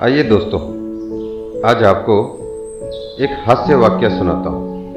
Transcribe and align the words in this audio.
आइए 0.00 0.22
दोस्तों, 0.22 0.60
आज 1.70 1.82
आपको 1.84 2.14
एक 3.20 3.30
हास्य 3.46 3.74
वाक्य 3.74 4.08
सुनाता 4.10 4.50
हूँ। 4.50 4.92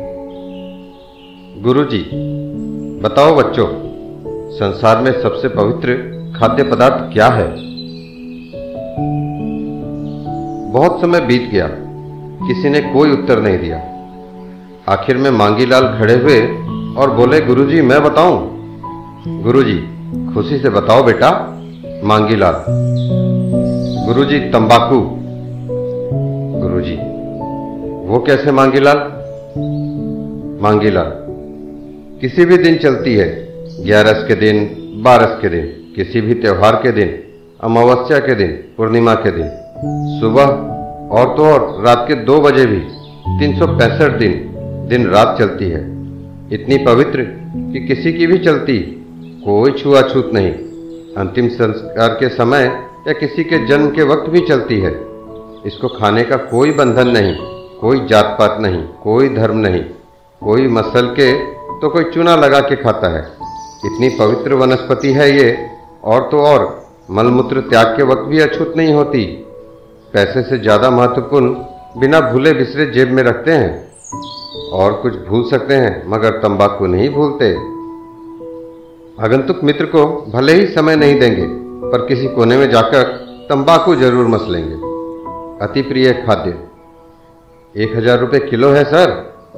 गुरुजी, 1.61 2.09
बताओ 3.01 3.35
बच्चों, 3.35 3.67
संसार 4.51 5.01
में 5.01 5.21
सबसे 5.21 5.47
पवित्र 5.47 5.95
खाद्य 6.39 6.63
पदार्थ 6.63 7.13
क्या 7.13 7.27
है? 7.27 7.47
बहुत 10.71 11.01
समय 11.01 11.21
बीत 11.21 11.49
गया, 11.51 11.67
किसी 12.47 12.69
ने 12.69 12.81
कोई 12.81 13.11
उत्तर 13.11 13.41
नहीं 13.41 13.57
दिया। 13.57 13.77
आखिर 14.93 15.17
में 15.17 15.31
मांगीलाल 15.31 15.87
खड़े 15.99 16.13
हुए 16.13 16.41
और 16.95 17.11
बोले, 17.11 17.41
गुरुजी, 17.41 17.81
मैं 17.81 18.03
बताऊँ? 18.03 18.39
गुरुजी, 19.43 19.79
खुशी 20.33 20.57
से 20.57 20.69
बताओ 20.69 21.03
बेटा, 21.03 21.31
मांगीलाल। 22.03 22.81
गुरुजी, 24.11 24.39
तंबाकू। 24.39 25.01
गुरुजी, 26.61 26.95
वो 28.07 28.23
कैसे 28.27 28.51
मांगीलाल? 28.51 28.97
मांगीलाल, 30.61 31.11
किसी 32.21 32.45
भी 32.45 32.57
दिन 32.57 32.77
चलती 32.77 33.15
है, 33.15 33.47
ग्यारस 33.85 34.25
के 34.27 34.35
दिन, 34.35 34.77
बारस 35.03 35.41
के 35.41 35.49
दिन, 35.49 35.93
किसी 35.95 36.21
भी 36.21 36.33
त्योहार 36.33 36.75
के 36.75 36.91
दिन, 36.91 37.19
अमावस्या 37.63 38.19
के 38.19 38.35
दिन, 38.35 38.47
पूर्णिमा 38.47 39.13
के 39.13 39.31
दिन, 39.31 39.49
सुबह 40.19 40.45
और 41.11 41.37
तो 41.37 41.45
और, 41.45 41.83
रात 41.85 42.05
के 42.07 42.13
दो 42.13 42.41
बजे 42.41 42.65
भी, 42.65 42.79
तीन 43.39 43.59
सौ 43.59 43.67
पैंसठ 43.67 44.19
दिन 44.19 44.55
दिन 44.89 45.07
रात 45.07 45.35
चलती 45.39 45.65
है। 45.65 45.81
इतनी 46.53 46.77
पवित्र 46.77 47.21
कि 47.57 47.87
किसी 47.87 48.13
की 48.13 48.27
भी 48.27 48.37
चलती, 48.37 48.77
कोई 49.45 49.71
छुआछूत 49.71 50.31
नहीं। 50.33 50.51
अंतिम 51.17 51.47
संस्कार 51.47 52.09
के 52.09 52.29
समय 52.29 52.90
या 53.07 53.13
किसी 53.13 53.43
के 53.43 53.65
जन्म 53.67 53.89
के 53.89 54.03
वक्त 54.03 54.29
भी 54.29 54.39
चलती 54.39 54.79
है। 54.79 54.91
इसको 55.65 55.87
खाने 55.87 56.23
का 56.23 56.35
कोई 56.35 56.71
बंधन 56.71 57.07
नहीं, 57.07 57.33
कोई 57.79 57.99
जात 58.07 58.35
पात 58.39 58.57
नहीं, 58.61 58.81
कोई 59.03 59.29
धर्म 59.29 59.57
नहीं। 59.57 59.83
कोई 60.41 60.67
मसल 60.67 61.07
के 61.07 61.31
तो 61.79 61.89
कोई 61.89 62.03
चूना 62.03 62.35
लगा 62.35 62.59
के 62.59 62.75
खाता 62.75 63.07
है। 63.07 63.21
इतनी 63.85 64.09
पवित्र 64.09 64.53
वनस्पति 64.53 65.13
है 65.13 65.29
ये, 65.37 65.67
और 66.03 66.27
तो 66.31 66.41
और। 66.41 66.81
मलमूत्र 67.11 67.61
त्याग 67.61 67.87
के 67.87 68.03
वक्त 68.03 68.21
भी 68.21 68.39
अछूत 68.39 68.73
नहीं 68.77 68.93
होती। 68.93 69.25
पैसे 70.13 70.41
से 70.43 70.57
ज़्यादा 70.57 70.89
महत्वपूर्ण 70.89 71.53
बिना 71.99 72.19
भूले 72.21 72.53
बिसरे 72.53 72.85
जेब 72.85 73.11
में 73.11 73.23
रखते 73.23 73.51
हैं। 73.51 73.91
और 74.71 74.93
कुछ 74.93 75.15
भूल 75.27 75.49
सकते 75.49 75.73
हैं, 75.73 76.03
मगर 76.07 76.37
तंबाकू 76.37 76.87
नहीं 76.87 77.09
भूलते। 77.09 77.51
आगंतुक 79.25 79.63
मित्र 79.63 79.85
को 79.85 80.05
भले 80.33 80.53
ही 80.53 80.67
समय 80.67 80.95
नहीं 80.95 81.19
देंगे। 81.19 81.60
पर 81.91 82.05
किसी 82.05 82.27
कोने 82.27 82.57
में 82.57 82.69
जाकर 82.69 83.03
तंबाकू 83.49 83.95
ज़रूर 83.95 84.27
मस 84.27 84.45
लेंगे। 84.49 84.75
अति 85.65 85.81
प्रिय 85.81 86.13
खाद्य। 86.13 86.49
एक 87.75 87.95
हज़ार 87.95 88.19
रुपये 88.19 88.39
किलो 88.39 88.69
है, 88.69 88.83
सर। 88.83 89.09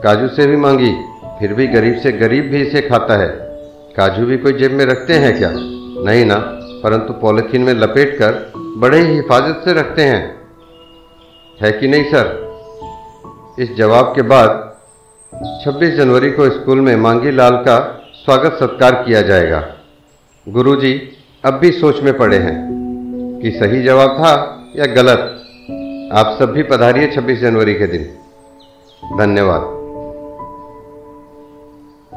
काजू 0.03 0.27
से 0.27 0.47
भी 0.47 0.55
मांगी, 0.55 0.91
फिर 1.39 1.53
भी 1.53 1.67
गरीब 1.67 1.99
से 1.99 2.11
गरीब 2.11 2.45
भी 2.45 2.61
इसे 2.61 2.81
खाता 2.81 3.17
है। 3.17 3.27
काजू 3.97 4.25
भी 4.25 4.37
कोई 4.37 4.53
जेब 4.53 4.71
में 4.71 4.85
रखते 4.85 5.13
हैं 5.13 5.37
क्या? 5.37 5.51
नहीं 6.05 6.25
ना, 6.25 6.35
परंतु 6.83 7.13
पॉलिथीन 7.13 7.61
में 7.61 7.73
लपेट 7.73 8.17
कर 8.17 8.51
बड़े 8.77 8.99
ही 8.99 9.13
हिफाजत 9.15 9.61
से 9.65 9.73
रखते 9.73 10.01
हैं। 10.01 10.41
है 11.61 11.71
कि 11.71 11.87
नहीं, 11.87 12.03
सर? 12.03 12.43
इस 13.59 13.75
जवाब 13.75 14.13
के 14.15 14.21
बाद 14.21 14.77
26 15.65 15.95
जनवरी 15.95 16.31
को 16.31 16.49
स्कूल 16.49 16.81
में 16.81 16.95
मांगी 16.95 17.31
लाल 17.31 17.55
का 17.55 17.77
स्वागत 18.25 18.53
सत्कार 18.53 18.93
किया 18.93 19.21
जाएगा। 19.21 19.63
गुरुजी 20.47 21.17
अब 21.45 21.53
भी 21.53 21.71
सोच 21.71 22.01
में 22.01 22.17
पड़े 22.17 22.37
हैं 22.37 22.69
कि 23.43 23.51
सही 23.51 23.83
जवाब 23.83 24.09
था 24.09 24.63
या 24.75 24.85
गलत। 24.85 25.19
आप 26.13 26.35
सब 26.39 26.51
भी 26.51 26.63
पधारिए 26.63 27.07
26 27.07 27.39
जनवरी 27.39 27.73
के 27.73 27.87
दिन। 27.87 28.03
धन्यवाद। 29.17 29.82